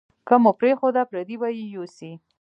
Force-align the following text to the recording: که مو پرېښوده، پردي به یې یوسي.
که 0.27 0.35
مو 0.43 0.51
پرېښوده، 0.59 1.03
پردي 1.09 1.35
به 1.41 1.47
یې 1.57 1.65
یوسي. 1.75 2.11